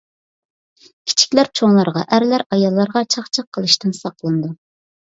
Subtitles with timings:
[1.11, 4.57] كىچىكلەر چوڭلارغا، ئەرلەر ئاياللارغا چاقچاق قىلىشتىن ساقلىنىدۇ.